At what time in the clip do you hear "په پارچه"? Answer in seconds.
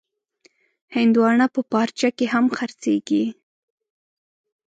1.55-2.09